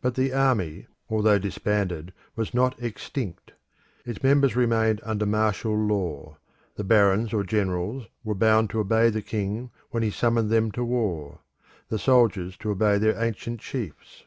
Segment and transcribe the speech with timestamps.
[0.00, 3.52] But the army, although disbanded, was not extinct;
[4.04, 6.36] its members remained under martial law
[6.76, 10.84] the barons or generals were bound to obey the king when he summoned them to
[10.84, 11.40] war;
[11.88, 14.22] the soldiers to obey their ancient chiefs.